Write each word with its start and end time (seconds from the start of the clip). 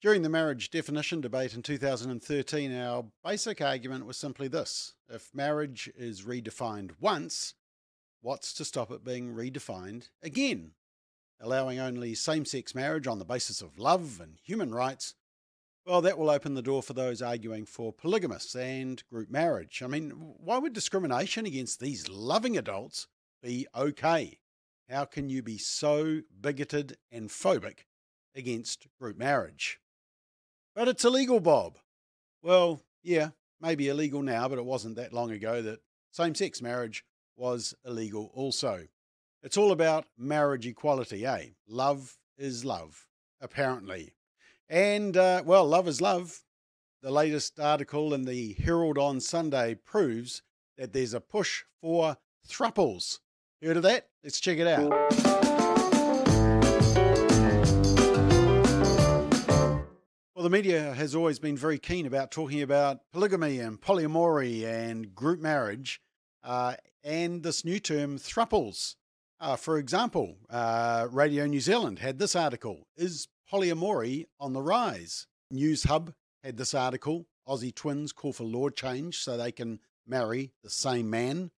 During 0.00 0.22
the 0.22 0.30
marriage 0.30 0.70
definition 0.70 1.20
debate 1.20 1.52
in 1.52 1.60
2013, 1.60 2.74
our 2.74 3.04
basic 3.22 3.60
argument 3.60 4.06
was 4.06 4.16
simply 4.16 4.48
this 4.48 4.94
if 5.10 5.28
marriage 5.34 5.90
is 5.94 6.22
redefined 6.22 6.92
once, 7.00 7.52
what's 8.22 8.54
to 8.54 8.64
stop 8.64 8.90
it 8.90 9.04
being 9.04 9.34
redefined 9.34 10.08
again? 10.22 10.72
Allowing 11.38 11.78
only 11.78 12.14
same 12.14 12.46
sex 12.46 12.74
marriage 12.74 13.06
on 13.06 13.18
the 13.18 13.26
basis 13.26 13.60
of 13.60 13.78
love 13.78 14.20
and 14.22 14.38
human 14.42 14.74
rights, 14.74 15.16
well, 15.84 16.00
that 16.00 16.16
will 16.16 16.30
open 16.30 16.54
the 16.54 16.62
door 16.62 16.82
for 16.82 16.94
those 16.94 17.20
arguing 17.20 17.66
for 17.66 17.92
polygamous 17.92 18.54
and 18.54 19.06
group 19.10 19.30
marriage. 19.30 19.82
I 19.82 19.86
mean, 19.86 20.12
why 20.12 20.56
would 20.56 20.72
discrimination 20.72 21.44
against 21.44 21.78
these 21.78 22.08
loving 22.08 22.56
adults 22.56 23.06
be 23.42 23.66
okay? 23.76 24.38
How 24.88 25.04
can 25.04 25.28
you 25.28 25.42
be 25.42 25.58
so 25.58 26.22
bigoted 26.40 26.96
and 27.12 27.28
phobic 27.28 27.80
against 28.34 28.86
group 28.98 29.18
marriage? 29.18 29.78
But 30.80 30.88
it's 30.88 31.04
illegal, 31.04 31.40
Bob. 31.40 31.76
Well, 32.42 32.80
yeah, 33.02 33.32
maybe 33.60 33.88
illegal 33.88 34.22
now, 34.22 34.48
but 34.48 34.56
it 34.56 34.64
wasn't 34.64 34.96
that 34.96 35.12
long 35.12 35.30
ago 35.30 35.60
that 35.60 35.80
same 36.10 36.34
sex 36.34 36.62
marriage 36.62 37.04
was 37.36 37.74
illegal 37.84 38.30
also. 38.32 38.86
It's 39.42 39.58
all 39.58 39.72
about 39.72 40.06
marriage 40.16 40.66
equality, 40.66 41.26
eh? 41.26 41.48
Love 41.68 42.16
is 42.38 42.64
love, 42.64 43.06
apparently. 43.42 44.14
And, 44.70 45.18
uh, 45.18 45.42
well, 45.44 45.66
love 45.66 45.86
is 45.86 46.00
love. 46.00 46.44
The 47.02 47.10
latest 47.10 47.60
article 47.60 48.14
in 48.14 48.24
the 48.24 48.54
Herald 48.54 48.96
on 48.96 49.20
Sunday 49.20 49.74
proves 49.74 50.40
that 50.78 50.94
there's 50.94 51.12
a 51.12 51.20
push 51.20 51.64
for 51.82 52.16
throuples. 52.48 53.18
Heard 53.62 53.76
of 53.76 53.82
that? 53.82 54.08
Let's 54.24 54.40
check 54.40 54.56
it 54.56 54.66
out. 54.66 55.59
Well, 60.40 60.48
the 60.48 60.56
media 60.56 60.94
has 60.94 61.14
always 61.14 61.38
been 61.38 61.58
very 61.58 61.78
keen 61.78 62.06
about 62.06 62.30
talking 62.30 62.62
about 62.62 63.00
polygamy 63.12 63.58
and 63.58 63.78
polyamory 63.78 64.64
and 64.64 65.14
group 65.14 65.38
marriage 65.38 66.00
uh, 66.42 66.76
and 67.04 67.42
this 67.42 67.62
new 67.62 67.78
term, 67.78 68.16
throuples. 68.16 68.94
Uh, 69.38 69.56
for 69.56 69.76
example, 69.76 70.38
uh, 70.48 71.08
Radio 71.10 71.44
New 71.44 71.60
Zealand 71.60 71.98
had 71.98 72.18
this 72.18 72.34
article 72.34 72.86
Is 72.96 73.28
polyamory 73.52 74.28
on 74.40 74.54
the 74.54 74.62
rise? 74.62 75.26
Newshub 75.52 76.14
had 76.42 76.56
this 76.56 76.72
article 76.72 77.26
Aussie 77.46 77.74
twins 77.74 78.10
call 78.10 78.32
for 78.32 78.44
law 78.44 78.70
change 78.70 79.18
so 79.18 79.36
they 79.36 79.52
can 79.52 79.78
marry 80.06 80.52
the 80.64 80.70
same 80.70 81.10
man. 81.10 81.50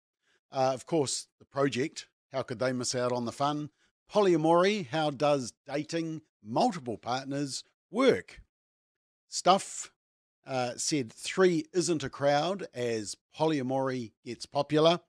Uh, 0.50 0.72
of 0.74 0.86
course, 0.86 1.28
the 1.38 1.46
project, 1.46 2.08
how 2.32 2.42
could 2.42 2.58
they 2.58 2.72
miss 2.72 2.96
out 2.96 3.12
on 3.12 3.26
the 3.26 3.30
fun? 3.30 3.70
Polyamory, 4.12 4.88
how 4.88 5.10
does 5.10 5.52
dating 5.72 6.22
multiple 6.42 6.98
partners 6.98 7.62
work? 7.92 8.41
Stuff 9.32 9.90
uh, 10.46 10.72
said 10.76 11.10
three 11.10 11.64
isn't 11.72 12.04
a 12.04 12.10
crowd 12.10 12.66
as 12.74 13.16
polyamory 13.34 14.12
gets 14.26 14.44
popular. 14.44 15.00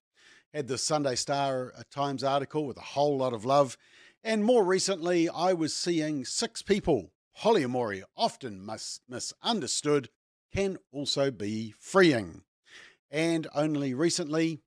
Had 0.53 0.69
the 0.69 0.77
Sunday 0.77 1.15
Star 1.15 1.73
Times 1.91 2.23
article 2.23 2.65
with 2.65 2.77
a 2.77 2.93
whole 2.95 3.17
lot 3.17 3.33
of 3.33 3.43
love. 3.43 3.77
And 4.23 4.45
more 4.45 4.63
recently, 4.63 5.27
I 5.27 5.51
was 5.51 5.73
seeing 5.73 6.23
six 6.23 6.61
people. 6.61 7.11
Polyamory, 7.37 8.03
often 8.15 8.65
mis- 8.65 9.01
misunderstood, 9.09 10.07
can 10.53 10.77
also 10.93 11.29
be 11.29 11.73
freeing. 11.77 12.43
And 13.11 13.45
only 13.53 13.93
recently, 13.93 14.61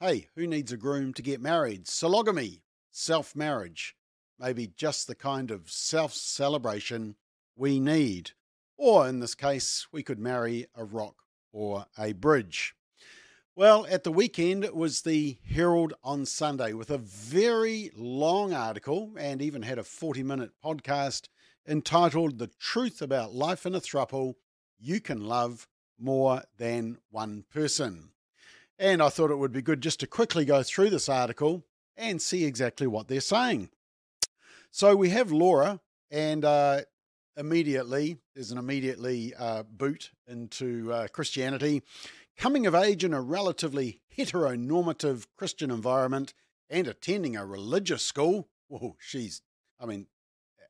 hey, 0.00 0.28
who 0.34 0.46
needs 0.46 0.72
a 0.72 0.78
groom 0.78 1.12
to 1.12 1.22
get 1.22 1.42
married? 1.42 1.84
Sologamy, 1.84 2.62
self 2.90 3.36
marriage, 3.36 3.96
maybe 4.38 4.66
just 4.66 5.08
the 5.08 5.14
kind 5.14 5.50
of 5.50 5.70
self 5.70 6.14
celebration 6.14 7.16
we 7.54 7.78
need. 7.78 8.30
Or 8.76 9.08
in 9.08 9.20
this 9.20 9.34
case, 9.34 9.86
we 9.92 10.02
could 10.02 10.18
marry 10.18 10.66
a 10.74 10.84
rock 10.84 11.16
or 11.52 11.86
a 11.98 12.12
bridge. 12.12 12.74
Well, 13.56 13.86
at 13.88 14.02
the 14.02 14.10
weekend, 14.10 14.64
it 14.64 14.74
was 14.74 15.02
the 15.02 15.38
Herald 15.48 15.94
on 16.02 16.26
Sunday 16.26 16.72
with 16.72 16.90
a 16.90 16.98
very 16.98 17.92
long 17.94 18.52
article 18.52 19.12
and 19.16 19.40
even 19.40 19.62
had 19.62 19.78
a 19.78 19.84
40 19.84 20.24
minute 20.24 20.50
podcast 20.62 21.28
entitled 21.66 22.38
The 22.38 22.50
Truth 22.58 23.00
About 23.00 23.32
Life 23.32 23.64
in 23.64 23.74
a 23.76 23.80
Throuple 23.80 24.34
You 24.80 25.00
Can 25.00 25.24
Love 25.24 25.68
More 25.98 26.42
Than 26.58 26.98
One 27.10 27.44
Person. 27.52 28.10
And 28.76 29.00
I 29.00 29.08
thought 29.08 29.30
it 29.30 29.38
would 29.38 29.52
be 29.52 29.62
good 29.62 29.80
just 29.80 30.00
to 30.00 30.08
quickly 30.08 30.44
go 30.44 30.64
through 30.64 30.90
this 30.90 31.08
article 31.08 31.64
and 31.96 32.20
see 32.20 32.44
exactly 32.44 32.88
what 32.88 33.06
they're 33.06 33.20
saying. 33.20 33.70
So 34.72 34.96
we 34.96 35.10
have 35.10 35.30
Laura, 35.30 35.80
and 36.10 36.44
uh, 36.44 36.80
immediately, 37.36 38.18
there's 38.34 38.50
an 38.50 38.58
immediately 38.58 39.34
uh, 39.34 39.64
boot 39.64 40.10
into 40.26 40.92
uh, 40.92 41.08
Christianity. 41.08 41.82
Coming 42.36 42.66
of 42.66 42.74
age 42.74 43.04
in 43.04 43.14
a 43.14 43.20
relatively 43.20 44.00
heteronormative 44.16 45.26
Christian 45.36 45.70
environment 45.70 46.34
and 46.68 46.86
attending 46.86 47.36
a 47.36 47.46
religious 47.46 48.02
school. 48.02 48.48
Whoa, 48.68 48.96
she's, 48.98 49.42
I 49.78 49.86
mean, 49.86 50.06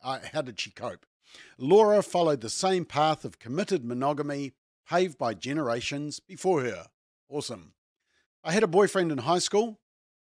I, 0.03 0.21
how 0.33 0.43
did 0.43 0.61
she 0.61 0.71
cope? 0.71 1.07
Laura 1.59 2.03
followed 2.03 2.41
the 2.41 2.51
same 2.51 2.85
path 2.85 3.25
of 3.25 3.39
committed 3.39 3.85
monogamy 3.85 4.53
paved 4.89 5.19
by 5.19 5.35
generations 5.35 6.21
before 6.21 6.63
her. 6.63 6.87
Awesome. 7.29 7.73
I 8.43 8.53
had 8.53 8.63
a 8.63 8.69
boyfriend 8.69 9.11
in 9.11 9.19
high 9.19 9.39
school, 9.39 9.81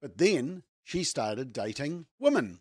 but 0.02 0.18
then 0.18 0.64
she 0.84 1.04
started 1.04 1.52
dating 1.52 2.06
women. 2.20 2.60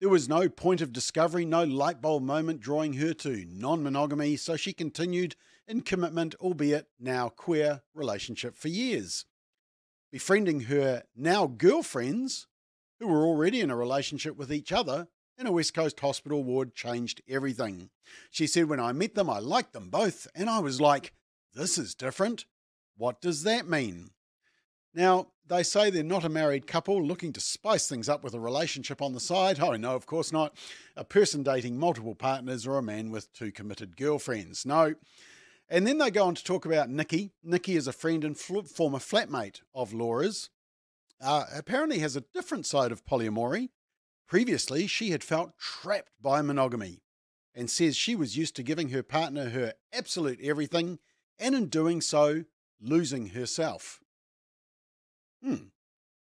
There 0.00 0.08
was 0.08 0.30
no 0.30 0.48
point 0.48 0.80
of 0.80 0.94
discovery, 0.94 1.44
no 1.44 1.62
light 1.62 2.00
bulb 2.00 2.22
moment 2.22 2.60
drawing 2.60 2.94
her 2.94 3.12
to 3.12 3.44
non 3.46 3.82
monogamy, 3.82 4.36
so 4.36 4.56
she 4.56 4.72
continued 4.72 5.36
in 5.68 5.82
commitment, 5.82 6.34
albeit 6.36 6.88
now 6.98 7.28
queer, 7.28 7.82
relationship 7.94 8.56
for 8.56 8.68
years. 8.68 9.26
Befriending 10.10 10.60
her 10.62 11.02
now 11.14 11.46
girlfriends, 11.46 12.46
who 12.98 13.08
were 13.08 13.26
already 13.26 13.60
in 13.60 13.70
a 13.70 13.76
relationship 13.76 14.38
with 14.38 14.50
each 14.50 14.72
other, 14.72 15.08
in 15.36 15.46
a 15.46 15.52
West 15.52 15.74
Coast 15.74 16.00
hospital 16.00 16.42
ward 16.42 16.74
changed 16.74 17.20
everything. 17.28 17.90
She 18.30 18.46
said, 18.46 18.70
When 18.70 18.80
I 18.80 18.92
met 18.92 19.14
them, 19.14 19.28
I 19.28 19.38
liked 19.38 19.74
them 19.74 19.90
both, 19.90 20.26
and 20.34 20.48
I 20.48 20.60
was 20.60 20.80
like, 20.80 21.12
This 21.52 21.76
is 21.76 21.94
different. 21.94 22.46
What 22.96 23.20
does 23.20 23.42
that 23.42 23.68
mean? 23.68 24.12
Now, 24.94 25.28
they 25.46 25.62
say 25.62 25.90
they're 25.90 26.02
not 26.02 26.24
a 26.24 26.28
married 26.28 26.66
couple 26.66 27.04
looking 27.04 27.32
to 27.32 27.40
spice 27.40 27.88
things 27.88 28.08
up 28.08 28.22
with 28.22 28.34
a 28.34 28.40
relationship 28.40 29.02
on 29.02 29.12
the 29.12 29.20
side. 29.20 29.60
Oh, 29.60 29.72
no, 29.76 29.94
of 29.94 30.06
course 30.06 30.32
not. 30.32 30.56
A 30.96 31.04
person 31.04 31.42
dating 31.42 31.78
multiple 31.78 32.14
partners 32.14 32.66
or 32.66 32.78
a 32.78 32.82
man 32.82 33.10
with 33.10 33.32
two 33.32 33.52
committed 33.52 33.96
girlfriends. 33.96 34.64
No. 34.64 34.94
And 35.68 35.86
then 35.86 35.98
they 35.98 36.10
go 36.10 36.24
on 36.24 36.34
to 36.34 36.44
talk 36.44 36.66
about 36.66 36.90
Nikki. 36.90 37.32
Nikki 37.42 37.76
is 37.76 37.86
a 37.86 37.92
friend 37.92 38.24
and 38.24 38.36
fl- 38.36 38.62
former 38.62 38.98
flatmate 38.98 39.60
of 39.74 39.92
Laura's. 39.92 40.50
Uh, 41.20 41.44
apparently 41.54 41.98
has 41.98 42.16
a 42.16 42.24
different 42.34 42.66
side 42.66 42.92
of 42.92 43.04
polyamory. 43.04 43.68
Previously, 44.26 44.86
she 44.86 45.10
had 45.10 45.22
felt 45.22 45.58
trapped 45.58 46.12
by 46.20 46.42
monogamy 46.42 47.02
and 47.54 47.68
says 47.68 47.96
she 47.96 48.14
was 48.14 48.36
used 48.36 48.56
to 48.56 48.62
giving 48.62 48.90
her 48.90 49.02
partner 49.02 49.50
her 49.50 49.74
absolute 49.92 50.40
everything 50.40 50.98
and 51.38 51.54
in 51.54 51.66
doing 51.66 52.00
so, 52.00 52.44
losing 52.80 53.30
herself. 53.30 54.00
Hmm. 55.42 55.54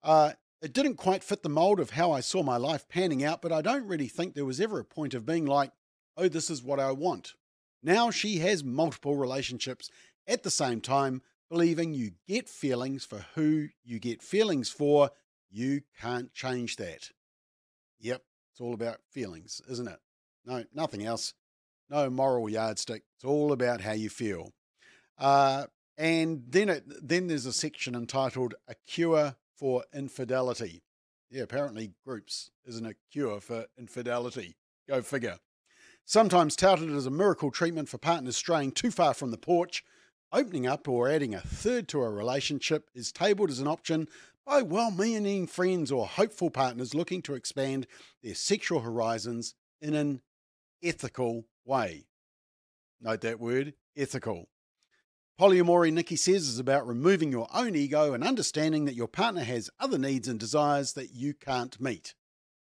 Uh, 0.02 0.32
it 0.60 0.72
didn't 0.72 0.96
quite 0.96 1.24
fit 1.24 1.42
the 1.42 1.48
mold 1.48 1.80
of 1.80 1.90
how 1.90 2.12
I 2.12 2.20
saw 2.20 2.42
my 2.42 2.56
life 2.56 2.88
panning 2.88 3.24
out, 3.24 3.42
but 3.42 3.52
I 3.52 3.62
don't 3.62 3.86
really 3.86 4.08
think 4.08 4.34
there 4.34 4.44
was 4.44 4.60
ever 4.60 4.78
a 4.78 4.84
point 4.84 5.14
of 5.14 5.26
being 5.26 5.46
like, 5.46 5.72
oh, 6.16 6.28
this 6.28 6.50
is 6.50 6.62
what 6.62 6.78
I 6.78 6.92
want. 6.92 7.34
Now 7.82 8.10
she 8.10 8.38
has 8.38 8.62
multiple 8.62 9.16
relationships 9.16 9.90
at 10.26 10.44
the 10.44 10.50
same 10.50 10.80
time, 10.80 11.22
believing 11.50 11.94
you 11.94 12.12
get 12.28 12.48
feelings 12.48 13.04
for 13.04 13.26
who 13.34 13.68
you 13.84 13.98
get 13.98 14.22
feelings 14.22 14.70
for. 14.70 15.10
You 15.50 15.82
can't 16.00 16.32
change 16.32 16.76
that. 16.76 17.10
Yep, 17.98 18.22
it's 18.52 18.60
all 18.60 18.74
about 18.74 18.98
feelings, 19.10 19.60
isn't 19.68 19.88
it? 19.88 19.98
No, 20.44 20.64
nothing 20.72 21.04
else. 21.04 21.34
No 21.90 22.08
moral 22.08 22.48
yardstick. 22.48 23.02
It's 23.16 23.24
all 23.24 23.52
about 23.52 23.80
how 23.80 23.92
you 23.92 24.08
feel. 24.08 24.52
Uh, 25.18 25.66
and 26.02 26.42
then 26.48 26.68
it, 26.68 26.82
then 27.00 27.28
there's 27.28 27.46
a 27.46 27.52
section 27.52 27.94
entitled 27.94 28.54
"A 28.66 28.74
Cure 28.88 29.36
for 29.54 29.84
Infidelity." 29.94 30.82
Yeah, 31.30 31.44
apparently 31.44 31.92
groups 32.04 32.50
isn't 32.66 32.84
a 32.84 32.96
cure 33.12 33.40
for 33.40 33.66
infidelity. 33.78 34.56
Go 34.88 35.00
figure. 35.00 35.38
Sometimes 36.04 36.56
touted 36.56 36.90
as 36.90 37.06
a 37.06 37.10
miracle 37.10 37.52
treatment 37.52 37.88
for 37.88 37.98
partners 37.98 38.36
straying 38.36 38.72
too 38.72 38.90
far 38.90 39.14
from 39.14 39.30
the 39.30 39.38
porch, 39.38 39.84
opening 40.32 40.66
up 40.66 40.88
or 40.88 41.08
adding 41.08 41.36
a 41.36 41.40
third 41.40 41.86
to 41.88 42.02
a 42.02 42.10
relationship 42.10 42.90
is 42.94 43.12
tabled 43.12 43.50
as 43.50 43.60
an 43.60 43.68
option 43.68 44.08
by 44.44 44.60
well 44.60 44.90
meaning 44.90 45.46
friends 45.46 45.92
or 45.92 46.08
hopeful 46.08 46.50
partners 46.50 46.96
looking 46.96 47.22
to 47.22 47.34
expand 47.34 47.86
their 48.24 48.34
sexual 48.34 48.80
horizons 48.80 49.54
in 49.80 49.94
an 49.94 50.20
ethical 50.82 51.44
way. 51.64 52.06
Note 53.00 53.20
that 53.20 53.38
word 53.38 53.74
ethical. 53.96 54.48
Polyamory, 55.42 55.92
Nikki 55.92 56.14
says, 56.14 56.46
is 56.46 56.60
about 56.60 56.86
removing 56.86 57.32
your 57.32 57.48
own 57.52 57.74
ego 57.74 58.14
and 58.14 58.22
understanding 58.22 58.84
that 58.84 58.94
your 58.94 59.08
partner 59.08 59.42
has 59.42 59.70
other 59.80 59.98
needs 59.98 60.28
and 60.28 60.38
desires 60.38 60.92
that 60.92 61.12
you 61.12 61.34
can't 61.34 61.80
meet. 61.80 62.14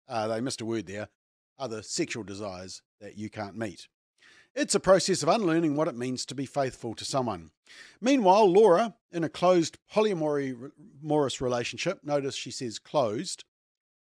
Uh, 0.08 0.26
they 0.26 0.40
missed 0.40 0.60
a 0.60 0.64
word 0.64 0.86
there 0.88 1.08
other 1.56 1.82
sexual 1.82 2.24
desires 2.24 2.82
that 3.00 3.16
you 3.16 3.30
can't 3.30 3.56
meet. 3.56 3.86
It's 4.56 4.74
a 4.74 4.80
process 4.80 5.22
of 5.22 5.28
unlearning 5.28 5.76
what 5.76 5.86
it 5.86 5.96
means 5.96 6.26
to 6.26 6.34
be 6.34 6.46
faithful 6.46 6.94
to 6.94 7.04
someone. 7.04 7.52
Meanwhile, 8.00 8.52
Laura, 8.52 8.96
in 9.12 9.22
a 9.22 9.28
closed 9.28 9.78
polyamory 9.94 10.72
Morris 11.00 11.40
relationship, 11.40 12.00
notice 12.02 12.34
she 12.34 12.50
says 12.50 12.80
closed, 12.80 13.44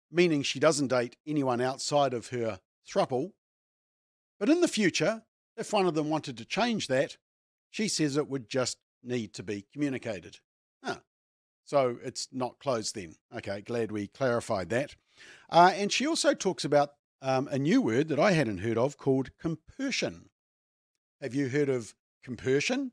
meaning 0.10 0.44
she 0.44 0.62
doesn't 0.62 0.88
date 0.88 1.18
anyone 1.28 1.60
outside 1.60 2.14
of 2.14 2.30
her 2.30 2.62
throuple. 2.90 3.34
But 4.40 4.48
in 4.48 4.62
the 4.62 4.70
future, 4.70 5.24
if 5.58 5.74
one 5.74 5.88
of 5.88 5.94
them 5.94 6.10
wanted 6.10 6.38
to 6.38 6.46
change 6.46 6.88
that, 6.88 7.18
she 7.76 7.90
says 7.90 8.16
it 8.16 8.30
would 8.30 8.48
just 8.50 8.78
need 9.04 9.34
to 9.34 9.44
be 9.44 9.66
communicated. 9.74 10.38
So 11.66 11.98
it's 12.04 12.30
not 12.32 12.60
closed 12.60 12.96
then. 12.96 13.16
Okay, 13.36 13.62
glad 13.62 13.92
we 13.92 14.08
clarified 14.08 14.70
that. 14.70 14.96
Uh, 15.50 15.74
and 15.76 15.92
she 15.92 16.06
also 16.06 16.34
talks 16.34 16.64
about 16.64 16.92
um, 17.22 17.50
a 17.52 17.58
new 17.58 17.82
word 17.82 18.08
that 18.10 18.20
I 18.20 18.32
hadn't 18.32 18.60
heard 18.60 18.78
of 18.78 18.98
called 18.98 19.32
compersion. 19.40 20.30
Have 21.22 21.34
you 21.34 21.50
heard 21.50 21.70
of 21.70 21.96
compersion? 22.24 22.92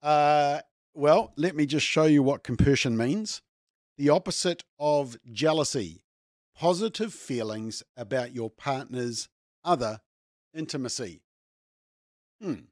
Uh, 0.00 0.60
well, 0.94 1.32
let 1.36 1.56
me 1.56 1.66
just 1.66 1.86
show 1.86 2.04
you 2.04 2.22
what 2.22 2.44
compersion 2.44 2.96
means. 2.96 3.42
The 3.98 4.10
opposite 4.10 4.62
of 4.78 5.16
jealousy, 5.32 6.04
positive 6.56 7.12
feelings 7.12 7.82
about 7.96 8.32
your 8.32 8.48
partner's 8.48 9.28
other 9.64 10.00
intimacy. 10.54 11.22
Hmm. 12.40 12.66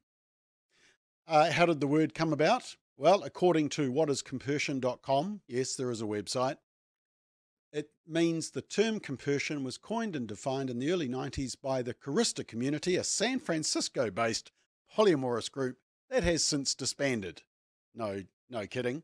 Uh, 1.27 1.51
how 1.51 1.65
did 1.65 1.79
the 1.79 1.87
word 1.87 2.13
come 2.13 2.33
about? 2.33 2.75
Well, 2.97 3.23
according 3.23 3.69
to 3.69 3.91
whatiscompersion.com, 3.91 5.41
yes, 5.47 5.75
there 5.75 5.89
is 5.89 6.01
a 6.01 6.05
website, 6.05 6.57
it 7.73 7.89
means 8.07 8.51
the 8.51 8.61
term 8.61 8.99
compersion 8.99 9.63
was 9.63 9.79
coined 9.79 10.15
and 10.15 10.27
defined 10.27 10.69
in 10.69 10.77
the 10.77 10.91
early 10.91 11.09
90s 11.09 11.55
by 11.59 11.81
the 11.81 11.95
Kerista 11.95 12.45
community, 12.45 12.97
a 12.97 13.03
San 13.03 13.39
Francisco 13.39 14.11
based 14.11 14.51
polyamorous 14.95 15.51
group 15.51 15.77
that 16.09 16.23
has 16.23 16.43
since 16.43 16.75
disbanded. 16.75 17.41
No, 17.95 18.23
no 18.47 18.67
kidding. 18.67 19.01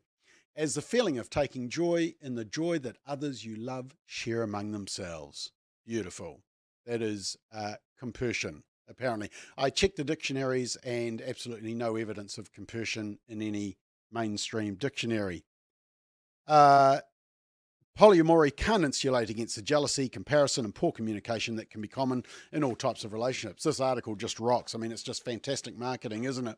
As 0.54 0.74
the 0.74 0.82
feeling 0.82 1.18
of 1.18 1.30
taking 1.30 1.68
joy 1.68 2.14
in 2.20 2.36
the 2.36 2.44
joy 2.44 2.78
that 2.80 2.98
others 3.06 3.44
you 3.44 3.56
love 3.56 3.96
share 4.06 4.42
among 4.42 4.70
themselves. 4.70 5.50
Beautiful. 5.84 6.42
That 6.86 7.02
is 7.02 7.36
uh, 7.52 7.74
compersion, 7.98 8.62
apparently. 8.90 9.30
I 9.56 9.70
checked 9.70 9.96
the 9.96 10.04
dictionaries 10.04 10.76
and 10.76 11.22
absolutely 11.22 11.74
no 11.74 11.96
evidence 11.96 12.36
of 12.36 12.52
compersion 12.52 13.18
in 13.28 13.40
any 13.40 13.78
mainstream 14.12 14.74
dictionary. 14.74 15.44
Uh, 16.46 17.00
Polyamory 17.98 18.56
can 18.56 18.84
insulate 18.84 19.28
against 19.28 19.56
the 19.56 19.62
jealousy, 19.62 20.08
comparison, 20.08 20.64
and 20.64 20.74
poor 20.74 20.90
communication 20.90 21.56
that 21.56 21.70
can 21.70 21.82
be 21.82 21.88
common 21.88 22.24
in 22.50 22.64
all 22.64 22.74
types 22.74 23.04
of 23.04 23.12
relationships. 23.12 23.64
This 23.64 23.80
article 23.80 24.14
just 24.14 24.40
rocks. 24.40 24.74
I 24.74 24.78
mean, 24.78 24.90
it's 24.90 25.02
just 25.02 25.24
fantastic 25.24 25.76
marketing, 25.76 26.24
isn't 26.24 26.48
it? 26.48 26.56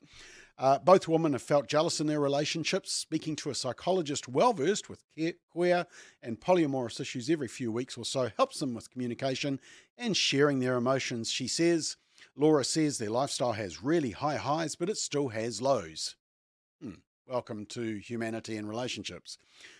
Uh, 0.59 0.79
both 0.79 1.09
women 1.09 1.33
have 1.33 1.43
felt 1.43 1.67
jealous 1.67 2.01
in 2.01 2.07
their 2.07 2.21
relationships. 2.21 2.93
Speaking 2.93 3.35
to 3.37 3.51
a 3.51 3.55
psychologist 3.55 4.29
well 4.29 4.53
versed 4.53 4.89
with 4.89 5.03
queer 5.51 5.87
and 6.23 6.39
polyamorous 6.39 7.01
issues 7.01 7.29
every 7.29 7.49
few 7.49 7.73
weeks 7.73 7.97
or 7.97 8.05
so 8.05 8.31
helps 8.37 8.61
them 8.61 8.75
with 8.75 8.91
communication 8.91 9.59
and 9.99 10.17
sharing 10.17 10.61
their 10.61 10.77
emotions. 10.77 11.31
She 11.31 11.49
says, 11.49 11.97
Laura 12.37 12.65
says 12.65 12.99
their 12.99 13.11
lifestyle 13.11 13.53
has 13.53 13.83
really 13.83 14.13
high 14.13 14.37
highs, 14.37 14.75
but 14.75 14.89
it 14.89 14.97
still 14.97 15.29
has 15.29 15.61
lows. 15.61 16.17
Hmm. 16.81 16.95
Welcome 17.27 17.67
to 17.67 17.97
humanity 17.97 18.57
and 18.57 18.69
relationships. 18.69 19.37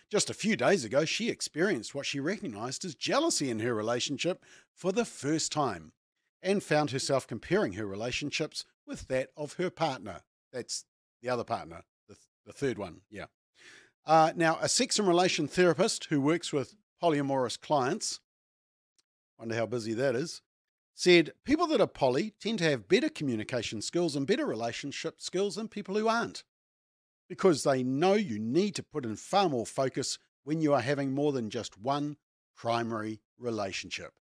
Just 0.09 0.29
a 0.29 0.35
few 0.35 0.55
days 0.55 0.85
ago, 0.85 1.03
she 1.03 1.29
experienced 1.29 1.95
what 1.95 2.05
she 2.05 2.19
recognized 2.19 2.85
as 2.85 2.95
jealousy 2.95 3.49
in 3.49 3.59
her 3.59 3.73
relationship 3.73 4.43
for 4.73 4.91
the 4.91 5.05
first 5.05 5.51
time 5.51 5.93
and 6.41 6.61
found 6.61 6.91
herself 6.91 7.25
comparing 7.27 7.73
her 7.73 7.87
relationships 7.87 8.65
with 8.85 9.07
that 9.07 9.29
of 9.35 9.53
her 9.53 9.69
partner. 9.69 10.21
That's 10.51 10.85
the 11.21 11.29
other 11.29 11.43
partner, 11.43 11.83
the, 12.07 12.15
th- 12.15 12.27
the 12.45 12.53
third 12.53 12.77
one, 12.77 13.01
yeah. 13.09 13.25
Uh, 14.05 14.33
now, 14.35 14.57
a 14.61 14.69
sex 14.69 14.99
and 14.99 15.07
relation 15.07 15.47
therapist 15.47 16.05
who 16.05 16.21
works 16.21 16.53
with 16.53 16.75
polyamorous 17.01 17.59
clients, 17.59 18.19
wonder 19.39 19.55
how 19.55 19.65
busy 19.65 19.93
that 19.93 20.15
is, 20.15 20.41
said 20.95 21.33
people 21.43 21.67
that 21.67 21.81
are 21.81 21.87
poly 21.87 22.33
tend 22.39 22.59
to 22.59 22.69
have 22.69 22.87
better 22.87 23.09
communication 23.09 23.81
skills 23.81 24.15
and 24.15 24.27
better 24.27 24.45
relationship 24.45 25.19
skills 25.19 25.55
than 25.55 25.67
people 25.67 25.95
who 25.95 26.07
aren't 26.07 26.43
because 27.29 27.63
they 27.63 27.83
know 27.83 28.13
you 28.13 28.37
need 28.37 28.75
to 28.75 28.83
put 28.83 29.05
in 29.05 29.15
far 29.15 29.49
more 29.49 29.65
focus 29.65 30.19
when 30.43 30.61
you 30.61 30.73
are 30.73 30.81
having 30.81 31.13
more 31.13 31.31
than 31.31 31.49
just 31.49 31.79
one 31.79 32.17
primary 32.55 33.21
relationship. 33.39 34.13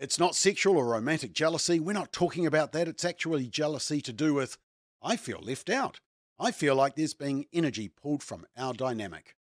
It's 0.00 0.18
not 0.18 0.36
sexual 0.36 0.76
or 0.76 0.86
romantic 0.86 1.32
jealousy. 1.32 1.80
We're 1.80 1.92
not 1.92 2.12
talking 2.12 2.46
about 2.46 2.72
that. 2.72 2.86
It's 2.86 3.04
actually 3.04 3.48
jealousy 3.48 4.00
to 4.02 4.12
do 4.12 4.32
with, 4.32 4.56
I 5.02 5.16
feel 5.16 5.40
left 5.42 5.68
out. 5.68 6.00
I 6.38 6.52
feel 6.52 6.76
like 6.76 6.94
there's 6.94 7.14
being 7.14 7.46
energy 7.52 7.88
pulled 7.88 8.22
from 8.22 8.46
our 8.56 8.72
dynamic. 8.72 9.34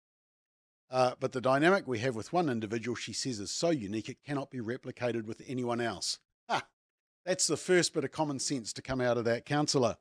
Uh, 0.91 1.13
but 1.19 1.33
the 1.33 1.41
dynamic 1.41 1.89
we 1.89 1.99
have 1.99 2.15
with 2.15 2.33
one 2.33 2.49
individual, 2.49 2.95
she 2.95 3.13
says, 3.13 3.41
is 3.41 3.51
so 3.51 3.71
unique 3.71 4.09
it 4.09 4.19
cannot 4.25 4.51
be 4.51 4.59
replicated 4.59 5.25
with 5.25 5.43
anyone 5.47 5.81
else. 5.81 6.19
Ha! 6.49 6.63
That's 7.25 7.47
the 7.47 7.57
first 7.57 7.95
bit 7.95 8.05
of 8.05 8.13
common 8.13 8.39
sense 8.39 8.73
to 8.75 8.83
come 8.83 9.01
out 9.01 9.19
of 9.19 9.25
that 9.25 9.47
counsellor. 9.47 9.97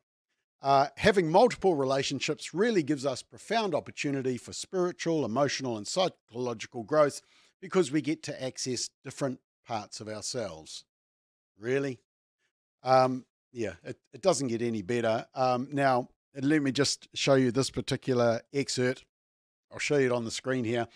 Uh, 0.61 0.87
having 0.97 1.29
multiple 1.29 1.75
relationships 1.75 2.53
really 2.53 2.83
gives 2.83 3.05
us 3.05 3.21
profound 3.21 3.75
opportunity 3.75 4.37
for 4.37 4.53
spiritual, 4.53 5.25
emotional, 5.25 5.75
and 5.75 5.85
psychological 5.85 6.83
growth 6.83 7.21
because 7.61 7.91
we 7.91 8.01
get 8.01 8.23
to 8.23 8.43
access 8.43 8.89
different 9.03 9.39
parts 9.67 9.99
of 9.99 10.07
ourselves. 10.07 10.85
Really? 11.59 11.99
Um, 12.81 13.25
yeah, 13.51 13.73
it, 13.83 13.97
it, 14.13 14.21
doesn't 14.21 14.47
get 14.47 14.61
any 14.61 14.81
better. 14.81 15.25
Um, 15.35 15.69
now, 15.71 16.09
let 16.41 16.61
me 16.61 16.71
just 16.71 17.07
show 17.13 17.35
you 17.35 17.51
this 17.51 17.69
particular 17.69 18.41
excerpt. 18.53 19.05
I'll 19.73 19.79
show 19.79 19.97
you 19.97 20.05
it 20.05 20.11
on 20.11 20.23
the 20.23 20.31
screen 20.31 20.65
here. 20.65 20.87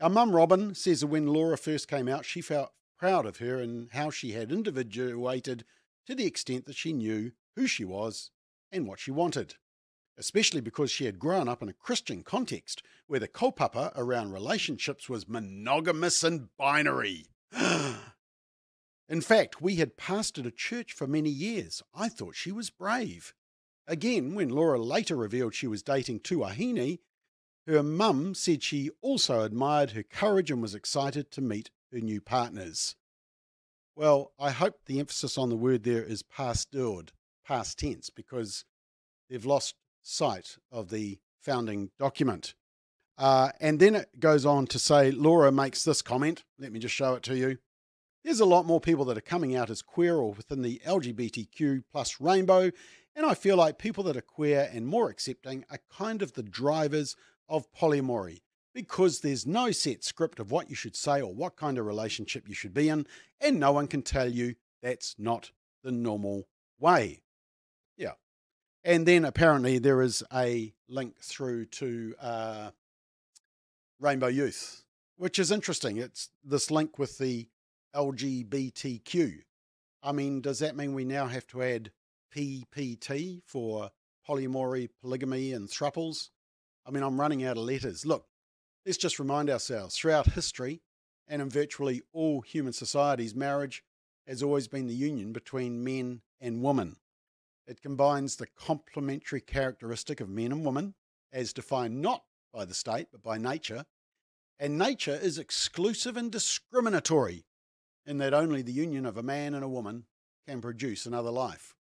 Our 0.00 0.08
mum 0.08 0.34
Robin 0.34 0.74
says 0.74 1.00
that 1.00 1.08
when 1.08 1.26
Laura 1.26 1.58
first 1.58 1.88
came 1.88 2.08
out, 2.08 2.24
she 2.24 2.40
felt 2.40 2.72
proud 2.98 3.26
of 3.26 3.36
her 3.36 3.60
and 3.60 3.90
how 3.92 4.08
she 4.08 4.32
had 4.32 4.50
individuated 4.50 5.64
to 6.06 6.14
the 6.14 6.24
extent 6.24 6.64
that 6.64 6.76
she 6.76 6.94
knew 6.94 7.32
who 7.54 7.66
she 7.66 7.84
was 7.84 8.30
and 8.72 8.88
what 8.88 8.98
she 8.98 9.10
wanted, 9.10 9.56
especially 10.16 10.62
because 10.62 10.90
she 10.90 11.04
had 11.04 11.18
grown 11.18 11.48
up 11.48 11.62
in 11.62 11.68
a 11.68 11.74
Christian 11.74 12.22
context 12.22 12.82
where 13.06 13.20
the 13.20 13.28
kaupapa 13.28 13.92
around 13.94 14.32
relationships 14.32 15.06
was 15.08 15.28
monogamous 15.28 16.24
and 16.24 16.48
binary. 16.56 17.26
in 19.08 19.20
fact, 19.20 19.60
we 19.60 19.76
had 19.76 19.98
pastored 19.98 20.46
a 20.46 20.50
church 20.50 20.94
for 20.94 21.06
many 21.06 21.30
years. 21.30 21.82
I 21.94 22.08
thought 22.08 22.34
she 22.34 22.52
was 22.52 22.70
brave. 22.70 23.34
Again, 23.86 24.34
when 24.34 24.48
Laura 24.48 24.78
later 24.78 25.14
revealed 25.14 25.54
she 25.54 25.66
was 25.66 25.82
dating 25.82 26.20
Tuahine, 26.20 27.00
her 27.66 27.82
mum 27.82 28.34
said 28.34 28.62
she 28.62 28.90
also 29.00 29.42
admired 29.42 29.92
her 29.92 30.02
courage 30.02 30.50
and 30.50 30.60
was 30.60 30.74
excited 30.74 31.30
to 31.30 31.40
meet 31.40 31.70
her 31.92 32.00
new 32.00 32.20
partners. 32.20 32.96
Well, 33.96 34.32
I 34.38 34.50
hope 34.50 34.80
the 34.86 34.98
emphasis 34.98 35.38
on 35.38 35.50
the 35.50 35.56
word 35.56 35.84
there 35.84 36.02
is 36.02 36.22
past 36.22 36.72
pastored 36.72 37.10
past 37.46 37.78
tense 37.78 38.10
because 38.10 38.64
they've 39.28 39.44
lost 39.44 39.74
sight 40.02 40.56
of 40.72 40.88
the 40.90 41.18
founding 41.40 41.90
document. 41.98 42.54
Uh, 43.16 43.50
and 43.60 43.78
then 43.78 43.94
it 43.94 44.18
goes 44.18 44.44
on 44.44 44.66
to 44.66 44.78
say 44.78 45.10
Laura 45.10 45.52
makes 45.52 45.84
this 45.84 46.02
comment. 46.02 46.42
Let 46.58 46.72
me 46.72 46.80
just 46.80 46.94
show 46.94 47.14
it 47.14 47.22
to 47.24 47.36
you. 47.36 47.58
There's 48.24 48.40
a 48.40 48.46
lot 48.46 48.64
more 48.64 48.80
people 48.80 49.04
that 49.06 49.18
are 49.18 49.22
coming 49.22 49.54
out 49.54 49.70
as 49.70 49.82
queer 49.82 50.16
or 50.16 50.32
within 50.32 50.62
the 50.62 50.80
LGBTQ 50.86 51.84
plus 51.92 52.20
rainbow, 52.20 52.70
and 53.14 53.26
I 53.26 53.34
feel 53.34 53.56
like 53.56 53.78
people 53.78 54.02
that 54.04 54.16
are 54.16 54.22
queer 54.22 54.68
and 54.72 54.86
more 54.86 55.10
accepting 55.10 55.64
are 55.70 55.78
kind 55.92 56.22
of 56.22 56.32
the 56.32 56.42
drivers 56.42 57.14
of 57.48 57.70
polyamory 57.72 58.40
because 58.74 59.20
there's 59.20 59.46
no 59.46 59.70
set 59.70 60.02
script 60.02 60.40
of 60.40 60.50
what 60.50 60.68
you 60.68 60.74
should 60.74 60.96
say 60.96 61.22
or 61.22 61.32
what 61.32 61.56
kind 61.56 61.78
of 61.78 61.86
relationship 61.86 62.48
you 62.48 62.54
should 62.54 62.74
be 62.74 62.88
in, 62.88 63.06
and 63.40 63.60
no 63.60 63.72
one 63.72 63.86
can 63.86 64.02
tell 64.02 64.28
you 64.28 64.56
that's 64.82 65.14
not 65.18 65.52
the 65.82 65.92
normal 65.92 66.48
way. 66.78 67.22
Yeah. 67.96 68.12
And 68.82 69.06
then 69.06 69.24
apparently 69.24 69.78
there 69.78 70.02
is 70.02 70.22
a 70.32 70.74
link 70.88 71.20
through 71.20 71.66
to 71.66 72.14
uh, 72.20 72.70
Rainbow 74.00 74.26
Youth, 74.26 74.84
which 75.16 75.38
is 75.38 75.50
interesting. 75.50 75.96
It's 75.96 76.30
this 76.42 76.70
link 76.70 76.98
with 76.98 77.18
the 77.18 77.48
LGBTQ. 77.94 79.38
I 80.02 80.12
mean, 80.12 80.40
does 80.40 80.58
that 80.58 80.76
mean 80.76 80.94
we 80.94 81.04
now 81.04 81.26
have 81.26 81.46
to 81.48 81.62
add 81.62 81.92
PPT 82.34 83.40
for 83.46 83.90
polyamory, 84.28 84.90
polygamy, 85.00 85.52
and 85.52 85.68
throuples? 85.68 86.30
I 86.86 86.90
mean, 86.90 87.02
I'm 87.02 87.20
running 87.20 87.44
out 87.44 87.56
of 87.56 87.64
letters. 87.64 88.04
Look, 88.04 88.26
let's 88.84 88.98
just 88.98 89.18
remind 89.18 89.50
ourselves 89.50 89.96
throughout 89.96 90.32
history 90.32 90.82
and 91.26 91.40
in 91.40 91.48
virtually 91.48 92.02
all 92.12 92.42
human 92.42 92.72
societies, 92.72 93.34
marriage 93.34 93.82
has 94.26 94.42
always 94.42 94.68
been 94.68 94.86
the 94.86 94.94
union 94.94 95.32
between 95.32 95.84
men 95.84 96.20
and 96.40 96.62
women. 96.62 96.96
It 97.66 97.80
combines 97.80 98.36
the 98.36 98.46
complementary 98.46 99.40
characteristic 99.40 100.20
of 100.20 100.28
men 100.28 100.52
and 100.52 100.64
women, 100.64 100.94
as 101.32 101.52
defined 101.52 102.00
not 102.02 102.24
by 102.52 102.64
the 102.64 102.74
state 102.74 103.08
but 103.10 103.22
by 103.22 103.38
nature. 103.38 103.86
And 104.58 104.78
nature 104.78 105.18
is 105.20 105.38
exclusive 105.38 106.16
and 106.16 106.30
discriminatory 106.30 107.46
in 108.06 108.18
that 108.18 108.34
only 108.34 108.62
the 108.62 108.72
union 108.72 109.06
of 109.06 109.16
a 109.16 109.22
man 109.22 109.54
and 109.54 109.64
a 109.64 109.68
woman 109.68 110.04
can 110.46 110.60
produce 110.60 111.06
another 111.06 111.30
life. 111.30 111.74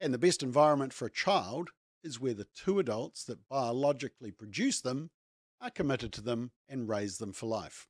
And 0.00 0.12
the 0.12 0.18
best 0.18 0.42
environment 0.42 0.92
for 0.92 1.06
a 1.06 1.10
child 1.10 1.70
is 2.06 2.20
where 2.20 2.34
the 2.34 2.46
two 2.54 2.78
adults 2.78 3.24
that 3.24 3.48
biologically 3.48 4.30
produce 4.30 4.80
them 4.80 5.10
are 5.60 5.70
committed 5.70 6.12
to 6.12 6.20
them 6.20 6.52
and 6.68 6.88
raise 6.88 7.18
them 7.18 7.32
for 7.32 7.46
life. 7.46 7.88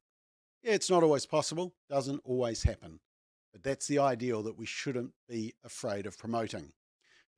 Yeah, 0.63 0.73
it's 0.73 0.91
not 0.91 1.03
always 1.03 1.27
possible, 1.27 1.75
doesn't 1.89 2.23
always 2.25 2.65
happen, 2.65 3.01
but 3.53 3.63
that's 3.63 3.87
the 3.87 3.99
ideal 3.99 4.43
that 4.43 4.59
we 4.59 4.67
shouldn't 4.67 5.13
be 5.29 5.55
afraid 5.63 6.07
of 6.07 6.19
promoting. 6.19 6.73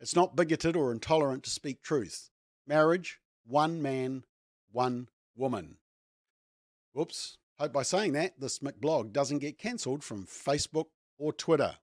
It's 0.00 0.14
not 0.14 0.36
bigoted 0.36 0.76
or 0.76 0.92
intolerant 0.92 1.42
to 1.42 1.50
speak 1.50 1.82
truth. 1.82 2.30
Marriage, 2.66 3.18
one 3.44 3.82
man, 3.82 4.22
one 4.70 5.08
woman. 5.36 5.78
Whoops. 6.92 7.36
Hope 7.58 7.72
by 7.72 7.82
saying 7.82 8.12
that, 8.12 8.38
this 8.38 8.60
McBlog 8.60 9.12
doesn't 9.12 9.38
get 9.38 9.58
cancelled 9.58 10.04
from 10.04 10.24
Facebook 10.26 10.86
or 11.18 11.32
Twitter. 11.32 11.74